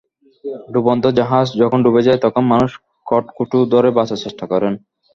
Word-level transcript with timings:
ডুবন্ত 0.73 1.05
জাহাজ 1.17 1.47
যখন 1.61 1.79
ডুবে 1.85 2.01
যায়, 2.07 2.19
তখন 2.25 2.43
মানুষ 2.53 2.71
খড়কুটো 3.07 3.57
ধরে 3.73 3.89
বাঁচার 3.97 4.21
চেষ্টা 4.23 4.45
করেন। 4.51 4.73